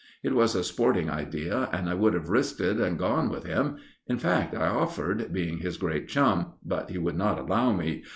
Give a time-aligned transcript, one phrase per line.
[0.23, 3.77] It was a sporting idea, and I would have risked it and gone with him;
[4.07, 8.01] in fact, I offered, being his great chum, but he would not allow me.